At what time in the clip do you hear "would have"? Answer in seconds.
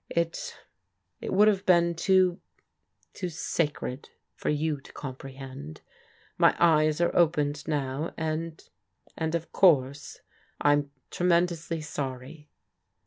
1.31-1.63